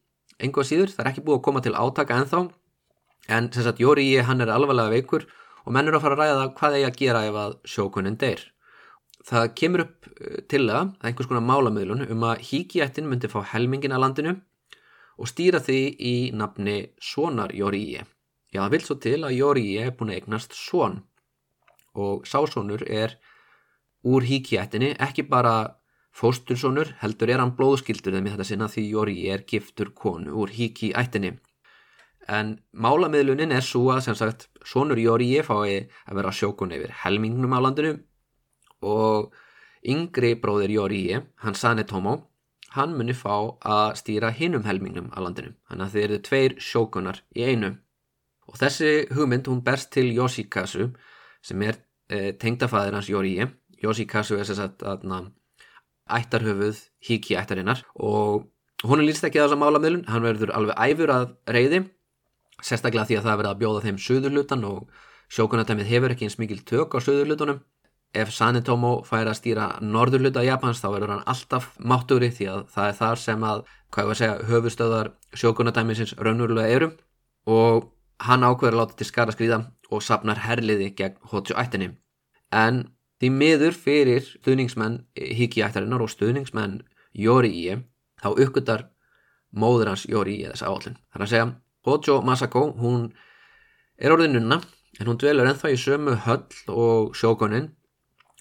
[0.43, 2.41] einhvað síður, það er ekki búið að koma til átaka ennþá
[3.31, 5.29] en sem sagt Yori hann er alvarlega veikur
[5.62, 8.41] og menn eru að fara að ræða hvað eigi að gera ef að sjókunin deyr.
[9.23, 13.31] Það kemur upp eh, til það, það er einhvers konar málamöðlun um að híkjættin myndi
[13.31, 14.35] fá helmingin að landinu
[15.18, 18.03] og stýra því í nafni Svonar Jóriíi.
[18.53, 21.01] Já, það vil svo til að Jóriíi er búin að eignast Svon
[21.92, 23.18] og sásónur er
[24.09, 25.79] úr híkjættinni ekki bara
[26.16, 31.37] fóstursónur, heldur er hann blóðskildur í þetta sinna því Jóriíi er giftur konu úr híkjættinni
[32.29, 37.55] en málamiðlunin er svo að sem sagt sonur Jóriði fái að vera sjókun yfir helmingnum
[37.57, 37.94] á landinu.
[38.83, 39.33] Og
[39.83, 42.32] yngri bróðir Jóriði, hann Sane Tomo
[42.77, 45.55] hann muni fá að stýra hinnum helmingnum á landinu.
[45.69, 47.75] Þannig að þeir eru tveir sjókunar í einu.
[48.49, 50.91] Og þessi hugmynd hún berst til Yoshikazu
[51.43, 53.49] sem er e, tengdafæðir hans Jóriði
[53.83, 55.25] Yoshikazu er sagt aðna
[56.13, 57.85] ættarhöfuð híki ættarinnar.
[57.95, 58.49] Og
[58.85, 60.07] hún er líst ekki að þessa málamiðlun.
[60.11, 61.85] Hann verður alveg æfur að reyði
[62.63, 66.61] sérstaklega því að það verið að bjóða þeim söðurlutan og sjókunatæmið hefur ekki eins mikil
[66.69, 67.63] tök á söðurlutunum
[68.12, 72.88] ef Sanetomo fær að stýra norðurluta Japans þá verður hann alltaf máttúri því að það
[72.88, 76.90] er þar sem að hvað ég var að segja, höfustöðar sjókunatæmisins raunverulega eru.
[77.48, 77.88] Og
[78.22, 79.61] hann ákveður að láta til skara skrýða
[79.92, 81.90] og sapnar herliði gegn Hojo ættinni.
[82.53, 82.85] En
[83.20, 86.81] því miður fyrir stuðningsmenn Hiki ættarinnar og stuðningsmenn
[87.12, 87.77] Jóri í
[88.22, 88.87] þá uppgötar
[89.53, 90.96] móður hans Jóri í þessa áallin.
[91.12, 91.51] Það er að segja,
[91.88, 93.11] Hojo Masako, hún
[93.98, 94.62] er orðin nunna,
[95.01, 97.72] en hún dvelur ennþá í sömu höll og sjókonin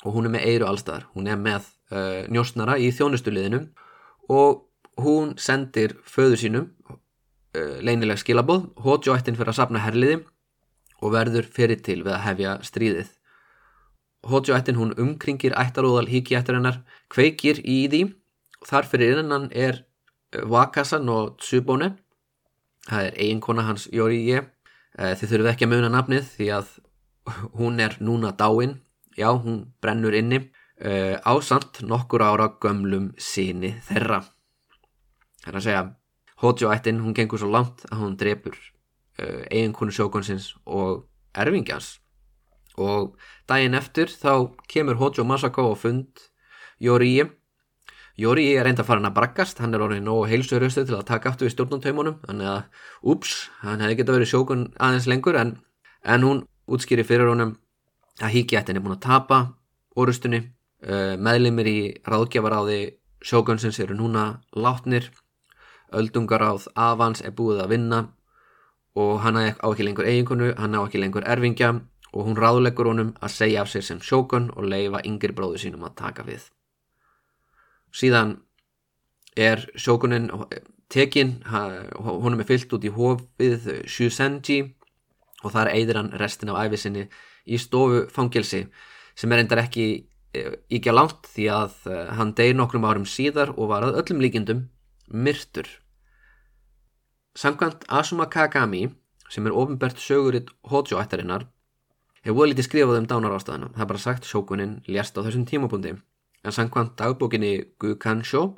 [0.05, 1.07] og hún er með eiru allstaðar.
[1.15, 3.69] Hún er með uh, njóstnara í þjónustuliðinum
[4.31, 4.65] og
[5.01, 8.69] hún sendir föðu sínum uh, leinileg skilaboð.
[8.81, 10.21] Hojo ættin fyrir að sapna herliði
[11.01, 13.13] og verður fyrir til við að hefja stríðið.
[14.29, 18.03] Hojo ættin hún umkringir ættaróðal híki ættar hennar, kveikir í því
[18.69, 19.83] þar fyrir innan er
[20.31, 21.95] Wakasan og Tsubone
[22.87, 24.47] það er eiginkona hans Jóri ég
[24.97, 26.71] eh, þið þurfum ekki að muna nafnið því að
[27.59, 28.79] hún er núna dáin
[29.21, 34.23] já, hún brennur inni uh, ásamt nokkur ára gömlum síni þeirra.
[35.41, 35.87] Það er að segja
[36.41, 41.05] Hojo ættin, hún gengur svo langt að hún drefur uh, eiginkonu sjókonsins og
[41.37, 41.99] erfingjans
[42.81, 43.13] og
[43.49, 46.25] daginn eftir þá kemur Hojo Masako og fund
[46.81, 47.37] Jóri ég
[48.21, 51.47] Jóri er reynda hann að braggast, hann er orðin nógu heilsuröstu til að taka aftur
[51.47, 52.81] við stjórnantaumunum, þannig að,
[53.13, 55.53] ups, hann hefði geta verið sjókun aðeins lengur, en,
[56.03, 57.55] en hún útskýri fyrir honum
[58.19, 59.39] að híkjættin er búin að tapa
[59.95, 60.41] orustunni,
[60.87, 62.79] uh, meðlimir í ráðgjafaráði
[63.21, 65.11] sjókunsins eru núna látnir,
[65.91, 68.01] öldungaráð avans er búið að vinna
[68.95, 71.73] og hann á ekki lengur eiginkonu, hann á ekki lengur erfingja
[72.11, 75.85] og hún ráðleggur honum að segja af sér sem sjókun og leifa yngir bróðu sínum
[75.87, 76.43] að taka við.
[77.91, 78.37] Síðan
[79.39, 80.29] er sjókunin
[80.91, 84.61] tekinn, honum er fyllt út í hófið Shusenji
[85.43, 87.07] og þar eigður hann restin af æfisinni
[87.45, 88.65] í stofu fangelsi
[89.15, 89.87] sem er endar ekki
[90.31, 94.61] ekki langt því að eh, hann degi nokkrum árum síðar og var að öllum líkindum
[95.11, 95.67] myrtur.
[97.35, 98.87] Samkvæmt Asuma Kagami
[99.31, 101.47] sem er ofinbært söguritt Hojo-ættarinnar
[102.21, 103.71] hefur voru lítið skrifað um dánarástaðina.
[103.75, 105.95] Það er bara sagt sjókunin lérst á þessum tímapunkti
[106.41, 108.55] en samkvæmt dagbókinni Gukansho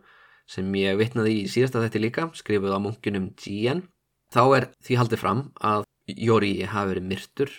[0.49, 3.85] sem ég vitnaði í síðasta þetta líka skrifuð á munkunum Jien
[4.33, 7.51] þá er því haldið fram að Jóri hafi verið myrtur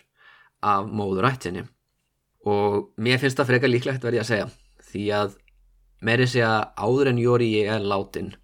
[0.64, 1.66] af móður ættinni
[2.48, 4.48] og mér finnst það frekar líklegt verið að segja
[4.90, 5.36] því að
[6.04, 8.34] meiri segja áður en Jóri er látin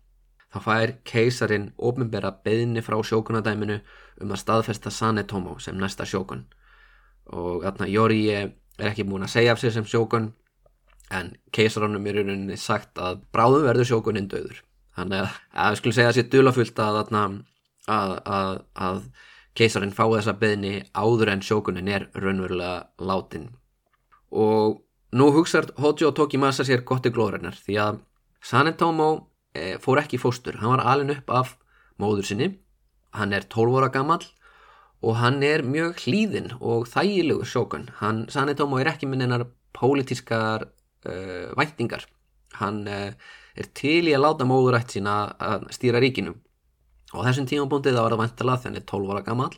[0.50, 3.78] þá fær keisarin ofnbæra beðinni frá sjókunadæminu
[4.20, 6.46] um að staðfesta Sanetomo sem næsta sjókun.
[7.30, 8.50] Og þarna Jóri er
[8.90, 10.32] ekki búin að segja af sér sem sjókun
[11.14, 14.62] en keisarannum er rauninni sagt að bráðum verður sjókuninn döður
[14.98, 17.00] þannig að, að við skulum segja að það sé dulafullt að,
[17.90, 19.02] að, að að
[19.58, 23.48] keisarinn fái þessa beðni áður en sjókuninn er raunverulega látin
[24.30, 24.80] og
[25.12, 28.02] nú hugsaður Hojo Tokimasa sér gott í glóðurinnar því að
[28.40, 29.08] Sanetomo
[29.52, 31.56] e, fór ekki fóstur, hann var alin upp af
[32.00, 32.52] móður sinni,
[33.12, 34.22] hann er 12 ára gammal
[35.04, 40.66] og hann er mjög hlýðin og þægilegur sjókun, hann Sanetomo er ekki minn einar pólitískar
[41.06, 42.04] uh, væntingar.
[42.58, 43.12] Hann uh,
[43.56, 46.34] er til í að láta móðurætt sína að stýra ríkinu
[47.14, 49.50] og þessum tímabúndið það var að vantala þenni 12 ára gammal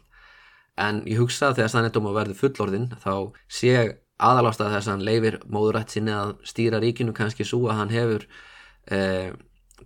[0.81, 3.15] en ég hugsa að þegar Sanetóm að verði fullorðin þá
[3.53, 3.75] sé
[4.23, 8.27] aðalásta þess að hann leifir móðurætt sinni að stýra ríkinu kannski svo að hann hefur
[8.95, 9.33] uh,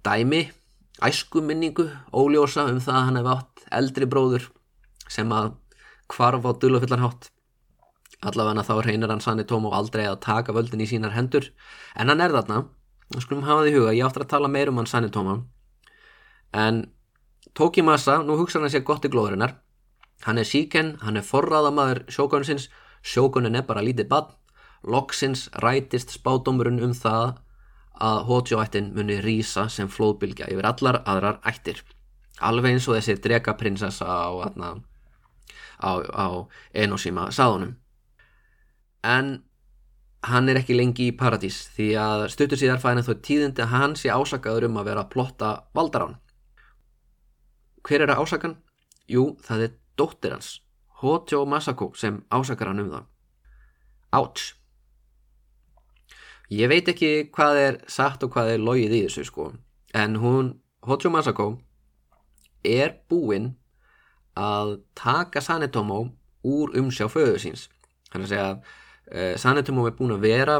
[0.06, 0.42] dæmi
[1.06, 4.50] æskuminningu óljósa um það að hann hefði átt eldri bróður
[5.10, 5.54] sem að
[6.12, 7.30] kvarf á dulafullanhátt
[8.26, 11.50] allavega þá reynir hann Sanni Tómo aldrei að taka völdin í sínar hendur.
[11.94, 12.64] En hann er þarna.
[13.20, 15.44] Skulum hafa því huga, ég áttur að tala meir um hann Sanni Tómo
[16.56, 16.86] en
[17.56, 19.56] Tóki Masa, nú hugsa hann sér gott í glóðurinnar
[20.24, 22.68] hann er síken, hann er forraðamaður sjókunsins
[23.04, 24.34] sjókunin er bara lítið bann
[24.86, 27.38] loksins rætist spátumurinn um það
[27.96, 31.80] að Hojo-ættin muni rýsa sem flóðbylgja yfir allar aðrar ættir.
[32.44, 34.28] Alveg eins og þessi drekaprinsessa á,
[35.80, 36.26] á, á
[36.76, 37.72] Enoshima sáðunum
[39.06, 39.32] en
[40.26, 43.96] hann er ekki lengi í paradís því að stuttur síðar fæðin þó tíðindi að hann
[43.96, 46.16] sé ásakaður um að vera að plotta valdarán.
[47.86, 48.56] Hver er að ásakan?
[49.10, 50.50] Jú, það er dóttir hans,
[51.02, 53.04] Hojo Masako, sem ásakar hann um það.
[54.16, 54.46] Áts.
[56.50, 59.52] Ég veit ekki hvað er satt og hvað er logið í þessu sko,
[59.94, 61.52] en hún, Hojo Masako,
[62.66, 63.54] er búinn
[64.36, 66.08] að taka Sanetomo
[66.46, 67.68] úr umsjá föðu síns.
[68.10, 68.74] Þannig að segja að
[69.06, 70.56] Uh, Sanetum er búin að vera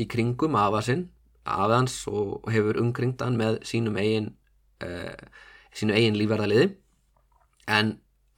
[0.00, 1.04] í kringum afa sinn,
[1.46, 4.32] afa hans og, hefur umkringt hann með sínum eigin,
[4.82, 5.14] uh,
[5.76, 6.68] sínu eigin lífverðaliði
[7.70, 7.96] en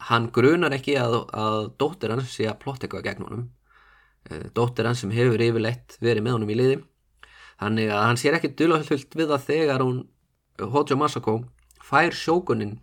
[0.09, 3.45] hann grunar ekki að, að dóttir hans sé að plotta eitthvað gegn honum.
[4.31, 6.81] Uh, dóttir hans sem hefur yfirleitt verið með honum í liði.
[7.63, 10.03] Þannig að hann sér ekki dulafullt við að þegar hún,
[10.59, 11.37] Hojo Masako,
[11.83, 12.81] fær sjókuninn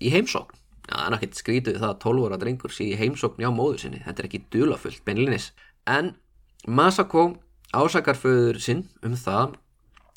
[0.00, 3.50] í heimsókn það er náttúrulega skrítið það að 12 ára drengur sé í heimsókn já
[3.54, 5.50] móður sinni, þetta er ekki dulafullt beinlinis,
[5.86, 6.14] en
[6.66, 7.24] Masako
[7.72, 9.54] ásakar föður sinn um það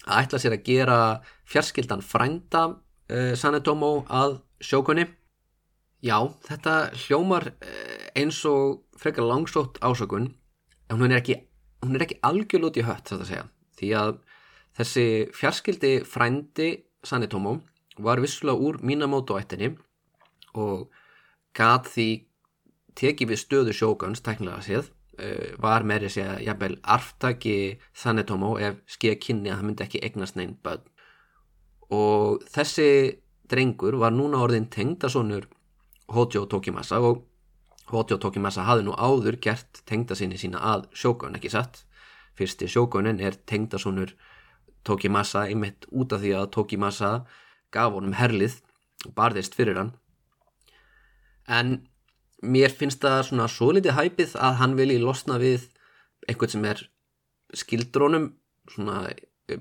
[0.03, 0.97] að ætla sér að gera
[1.47, 2.63] fjarskildan frænda
[3.13, 5.07] uh, Sanetomo að sjókunni.
[6.03, 10.33] Já, þetta hljómar uh, eins og frekar langsótt ásökun
[10.89, 11.37] en hún er ekki,
[11.85, 13.45] hún er ekki algjörl út í hött þetta að segja.
[13.79, 14.17] Því að
[14.77, 15.05] þessi
[15.37, 16.69] fjarskildi frændi
[17.03, 17.59] Sanetomo
[18.03, 19.73] var vissulega úr Minamoto ættinni
[20.57, 20.89] og
[21.57, 22.09] gat því
[22.97, 27.57] tekið við stöðu sjókuns teknilega séð uh, var meiri sé að jafnvel arftaki
[27.93, 30.85] Sanetomo ef skeið kynni að það myndi ekki eignast neinn börn
[31.93, 32.87] og þessi
[33.49, 35.47] drengur var núna orðin tengdasonur
[36.13, 37.23] Hojo Tokimasa og
[37.91, 41.83] Hojo Tokimasa hafði nú áður gert tengdasinni sína að sjókun ekki satt?
[42.37, 44.15] Fyrsti sjókunin er tengdasonur
[44.83, 47.11] Tokimasa einmitt út af því að Tokimasa
[47.73, 48.59] gaf honum herlið
[49.07, 49.93] og barðist fyrir hann.
[51.47, 51.83] En
[52.43, 55.69] mér finnst það svona svo litið hæpið að hann vilji losna við
[56.27, 56.83] einhvern sem er
[57.53, 58.31] skildrónum
[58.71, 59.05] svona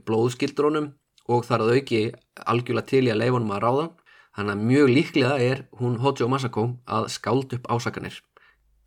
[0.07, 0.93] blóðskildrónum
[1.29, 2.01] og þar að auki
[2.47, 3.87] algjörlega til í að leifa honum að ráða.
[4.33, 8.19] Þannig að mjög líklega er hún Hojo Masako að skáld upp ásakanir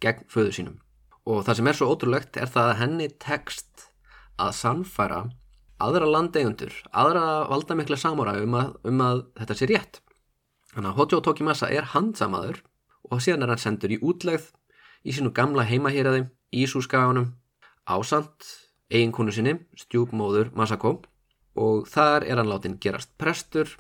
[0.02, 0.78] gegn föðu sínum.
[1.26, 3.88] Og það sem er svo ótrúlegt er það að henni tekst
[4.42, 5.22] að sannfæra
[5.82, 10.02] aðra landeigundur, aðra valdamikla samúra um um að þetta sé rétt.
[10.74, 12.62] Þannig að Hojo Tokimasa er handsamaður
[13.12, 14.52] og síðan er hann sendur í útlegð
[15.06, 17.34] í sínu gamla heimahýraði í Súskaganum
[17.86, 18.48] ásand
[18.90, 21.02] eiginkonu sinni, stjúpmóður Masako
[21.56, 23.72] og þar er hann látin gerast prestur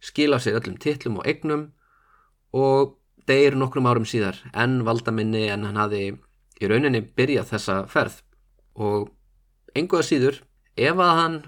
[0.00, 1.68] skila sér öllum titlum og egnum
[2.56, 2.96] og
[3.28, 6.04] deyir nokkrum árum síðar en valdaminni en hann hafi
[6.60, 8.20] í rauninni byrjað þessa ferð.
[8.80, 9.10] Og
[9.76, 10.40] einhverja síður
[10.76, 11.38] ef að hann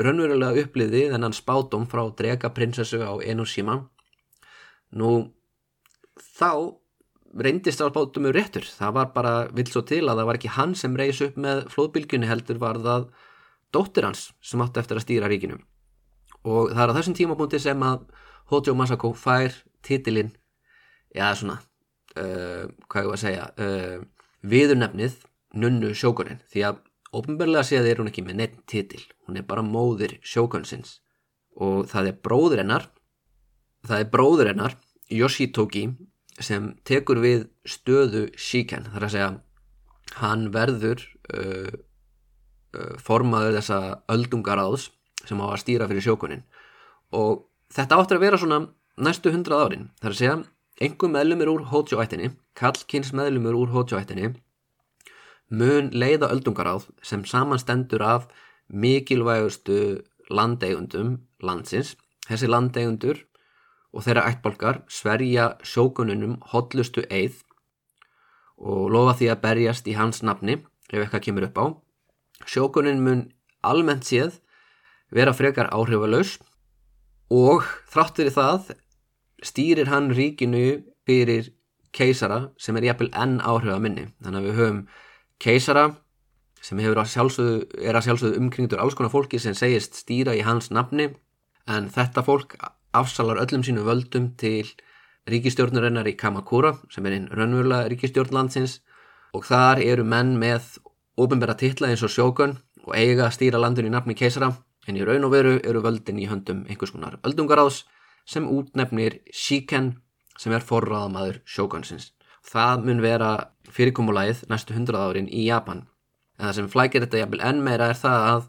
[0.00, 3.82] raunverulega uppliði þennan spátum frá drega prinsessu á Enoshima
[4.96, 5.10] nú
[6.38, 6.80] þá
[7.36, 8.64] reyndist að spátum um réttur.
[8.64, 11.66] Það var bara vill svo til að það var ekki hann sem reys upp með
[11.74, 13.10] flóðbylgjunni heldur var það
[13.74, 15.58] dóttir hans sem átti eftir að stýra ríkinu.
[16.44, 18.06] Og það er á þessum tímabúndi sem að
[18.50, 19.54] Hojo Masako fær
[19.86, 20.32] titilinn
[21.14, 21.58] já svona
[22.18, 23.98] uh, hvað ég var að segja uh,
[24.46, 25.18] viðurnefnið
[25.60, 26.80] nunnu sjókunin því að
[27.16, 29.02] ofnbörlega séð er hún ekki með neitt titil.
[29.26, 30.98] Hún er bara móðir sjókunsins
[31.60, 32.88] og það er bróður hennar
[33.86, 34.76] það er bróður hennar
[35.10, 35.88] Yoshitoki
[36.40, 38.86] sem tekur við stöðu Shiken.
[38.94, 39.30] Þar að segja
[40.20, 41.02] hann verður
[41.34, 41.72] uh,
[43.02, 43.80] formaður þessa
[44.12, 44.90] öldungaráðs
[45.26, 46.44] sem á að stýra fyrir sjókunin.
[47.12, 48.60] Og þetta áttur að vera svona
[49.00, 49.88] næstu hundrað árin.
[50.00, 50.36] Þar að segja
[50.80, 54.34] einhver meðlumir úr Hojo-ættinni kallkynns meðlumir úr Hojo-ættinni
[55.50, 58.28] mun leiða öldungaráð sem samanstendur af
[58.70, 61.96] mikilvægustu landeigundum landsins.
[62.28, 63.24] Þessi landeigundur
[63.90, 67.40] og þeirra ættbólkar sverja sjókununum hotlustu eið
[68.60, 71.66] og lofa því að berjast í hans nafni ef eitthvað kemur upp á.
[72.46, 73.26] Sjókunin mun
[73.66, 74.40] almennt séð
[75.10, 76.38] vera frekar áhrifalös
[77.30, 78.74] og þráttur í það
[79.44, 81.50] stýrir hann ríkinu fyrir
[81.96, 84.06] keisara sem er jæfnvel enn áhrifa minni.
[84.22, 84.80] Þannig að við höfum
[85.42, 85.84] keisara
[86.60, 90.68] sem að sjálfsögðu, er að sjálfsögðu umkringdur alls konar fólki sem segist stýra í hans
[90.70, 91.08] nafni
[91.70, 92.56] en þetta fólk
[92.96, 94.68] afsalar öllum sínu völdum til
[95.30, 98.80] ríkistjórnurinnar í Kamakura sem er einn raunverulega ríkistjórnlandsins
[99.36, 100.76] og þar eru menn með
[101.24, 102.56] ofinbæra titla eins og sjókun
[102.86, 104.52] og eiga að stýra landun í nafni keisara
[104.88, 107.84] en í raun og veru eru völdin í höndum einhvers konar öldungaráðs
[108.28, 109.94] sem útnefnir Shiken
[110.38, 112.12] sem er forraðamaður sjókunsins.
[112.46, 113.30] Það mun vera
[113.68, 115.84] fyrirkomulæð næstu hundrað árin í Japan.
[116.38, 118.46] En það sem flækir þetta jafnvel enn meira er það að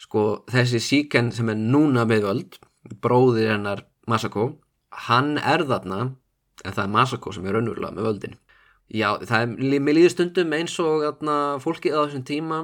[0.00, 2.58] sko, þessi Shiken sem er núna með völd
[3.04, 4.50] bróðir hennar Masako
[5.08, 6.00] hann er þarna
[6.64, 8.36] en það er Masako sem er raunverulega með völdin
[8.88, 12.62] já, það er, mér líður stundum eins og atna, fólkið á þessum tíma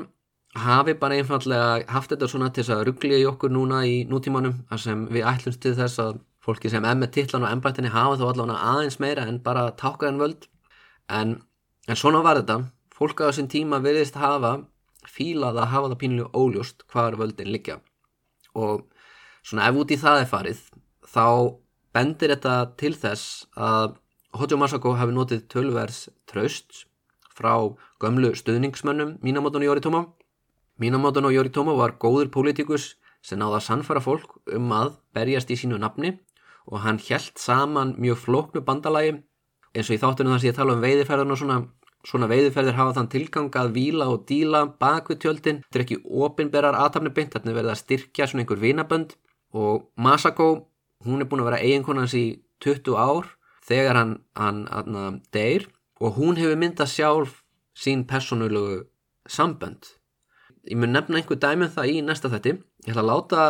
[0.58, 4.64] hafi bara einfallega haft þetta svona til þess að ruggli í okkur núna í nútímanum
[4.70, 8.26] þar sem við ætlumst til þess að fólki sem með tillan og ennbættinni hafa þá
[8.30, 10.48] allavega aðeins meira en bara tákaðan völd.
[11.08, 11.36] En,
[11.86, 12.70] en svona var þetta.
[12.96, 14.56] Fólk á þessum tíma veriðist hafa
[15.08, 17.80] fílað að hafa það pínlega óljóst hvar völdin liggja.
[18.56, 18.86] Og
[19.44, 20.62] svona ef út í það er farið
[21.10, 21.26] þá
[21.94, 23.98] bendir þetta til þess að
[24.30, 26.84] Hojo Masako hafi notið tölvers traust
[27.34, 27.54] frá
[28.02, 30.02] gömlu stuðningsmönnum Minamoto no Yoritomo.
[30.78, 35.58] Minamoto no Yoritomo var góður pólitíkus sem náða að sannfara fólk um að berjast í
[35.58, 36.14] sínu nafni
[36.70, 39.18] og hann helt saman mjög flóknu bandalagi
[39.74, 41.60] eins og í þáttunum þar sem ég tala um veiðiferðan og svona
[42.00, 45.58] Svona veiðferðir hafa þann tilgang að víla og díla bak við tjöldin.
[45.66, 49.12] Þetta er ekki opinberar aðtapni beint, þetta er verið að styrkja svona einhver vinabönd
[49.52, 50.46] og Masako
[51.04, 52.24] hún er búin að vera eiginkonans í
[52.64, 53.28] 20 ár
[53.70, 55.68] þegar hann, hann, hann deyr
[56.00, 57.40] og hún hefur myndað sjálf
[57.76, 58.84] sín personulegu
[59.30, 59.94] sambönd.
[60.68, 63.44] Ég mun nefna einhver dæmi um það í næsta þetti ég ætla að láta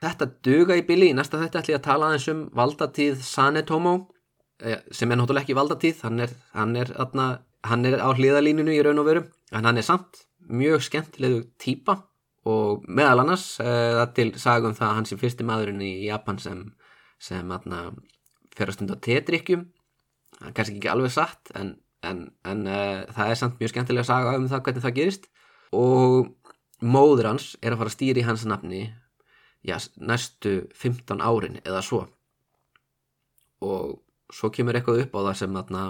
[0.00, 3.94] þetta duga í bili, í næsta þetta ætlum ég að tala aðeins um valdatíð Sanetomo
[4.60, 6.02] eh, sem er náttúrulega ekki valdatíð.
[6.06, 6.92] Hann er, hann er,
[7.68, 12.00] hann er á hliðalíninu í raun og veru en hann er samt mjög skemmtilegu týpa
[12.48, 16.62] og meðal annars það uh, til sagum það hans er fyrsti maðurinn í Japan sem,
[17.20, 17.90] sem atna,
[18.56, 19.68] fer að stunda tétrykkjum
[20.40, 21.74] kannski ekki alveg satt en,
[22.06, 25.26] en, en uh, það er samt mjög skemmtilega að saga um það hvernig það gerist.
[25.76, 26.30] Og
[26.80, 28.84] móður hans er að fara að stýra í hans nafni
[29.66, 32.04] já, næstu 15 árin eða svo.
[33.60, 33.98] Og
[34.32, 35.82] svo kemur eitthvað upp á það sem atna,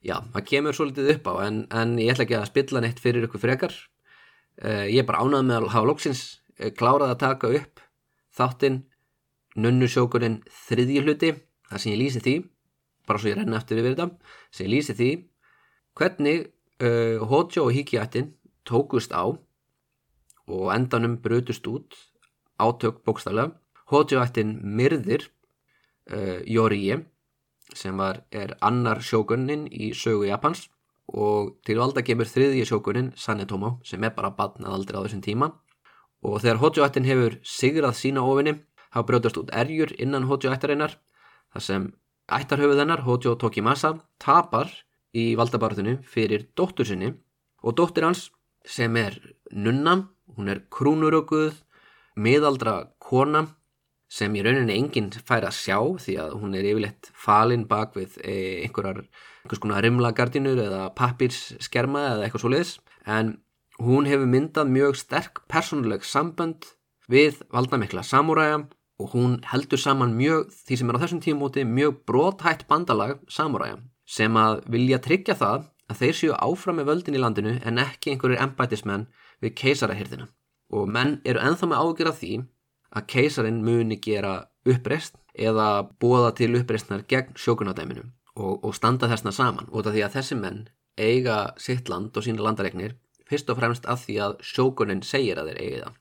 [0.00, 3.28] já, það kemur svolítið upp á en, en ég ætla ekki að spilla neitt fyrir
[3.28, 3.76] ykkur frekar.
[4.54, 6.24] Uh, ég er bara ánað með að hafa lóksins
[6.62, 7.82] uh, klárað að taka upp
[8.34, 8.84] þáttinn
[9.54, 11.32] nunnusjókurinn þriðji hluti
[11.70, 12.34] það sem ég lýsi því
[13.08, 15.10] bara svo ég renna eftir yfir þetta sem ég lýsi því
[15.98, 16.46] hvernig
[16.82, 18.32] uh, Hojo og Hikiættin
[18.66, 19.24] tókust á
[20.46, 21.94] og endanum brutust út
[22.58, 23.54] átök bókstaflega.
[23.90, 25.28] Hojo-ættin myrðir
[26.10, 27.04] uh, Yorie
[27.74, 30.68] sem var, er annar sjókunnin í sögu Japans
[31.12, 35.50] og til valda kemur þriðji sjókunnin Sanetomo sem er bara badnað aldrei á þessum tíma.
[36.24, 38.56] Og þegar Hojo-ættin hefur sigrað sína ofinni
[38.94, 40.96] hafa brjótast út erjur innan Hojo-ættarinnar
[41.52, 41.90] þar sem
[42.32, 44.70] ættarhöfuðennar Hojo Tokimasa tapar
[45.14, 47.12] í valdabarðinu fyrir dóttur sinni
[47.62, 48.30] og dóttir hans
[48.64, 49.18] sem er
[49.52, 51.60] nunna, hún er krúnurökuð
[52.16, 53.46] miðaldra kona
[54.10, 58.18] sem í rauninni enginn fær að sjá því að hún er yfirleitt falinn bak við
[58.22, 58.34] e,
[58.64, 62.74] einhverjar einhvers konar rimlagardinur eða pappirskerma eða eitthvað svo leiðis
[63.10, 63.34] en
[63.82, 66.68] hún hefur myndað mjög sterk persónuleg sambönd
[67.10, 68.62] við valdamikla samúræja
[69.00, 73.80] og hún heldur saman mjög því sem er á þessum tímúti mjög bróthætt bandalag samúræja
[74.06, 78.12] sem að vilja tryggja það að þeir séu áfram með völdin í landinu en ekki
[78.12, 79.08] einhverjir embætismenn
[79.42, 80.28] við keisarahyrðina
[80.74, 82.32] og menn eru enþá með ágjör af því
[82.94, 84.34] að keisarin muni gera
[84.64, 90.16] uppreist eða bóða til uppreistnar gegn sjókunadæminu og, og standa þessna saman af því að
[90.18, 92.94] þessi menn eiga sitt land og sína landaregnir
[93.28, 95.98] fyrst og fremst af því að sjókunin segir að þeir eigi það.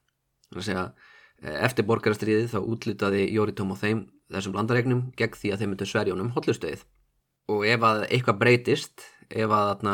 [0.53, 1.09] Þannig að
[1.43, 6.33] eftir borgarastriðið þá útlitaði Jóritóm og þeim þessum landaregnum gegn því að þeim myndu sverjónum
[6.35, 6.85] hotlustöðið
[7.53, 9.87] og ef að eitthvað breytist ef að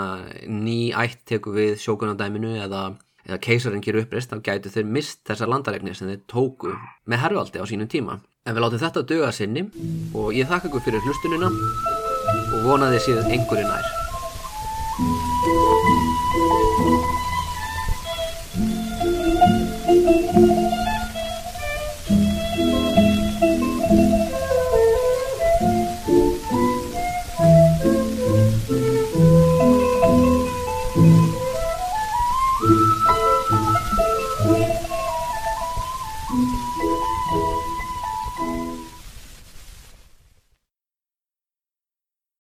[0.48, 2.90] ný ætt teku við sjókunadæminu eða
[3.30, 6.74] eða keisarinn gerur uppreist þá gætu þeir mist þessar landaregnir sem þeir tóku
[7.10, 8.20] með herrvaldi á sínum tíma.
[8.46, 9.66] En við látum þetta döga sinni
[10.18, 13.94] og ég þakka ykkur fyrir hlustunina og vonaði síðan einhverju nær.